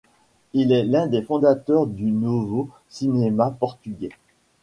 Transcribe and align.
Il 0.53 0.71
est 0.71 0.83
l'un 0.83 1.05
des 1.05 1.21
fondateurs 1.21 1.85
du 1.85 2.09
Novo 2.09 2.71
Cinema 2.89 3.51
portugais. 3.51 4.09